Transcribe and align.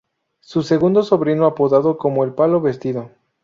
Su 0.39 0.63
segundo 0.63 1.03
sobrino 1.03 1.45
apodado 1.45 1.99
como 1.99 2.23
el 2.23 2.33
"Palo 2.33 2.59
vestido" 2.59 3.11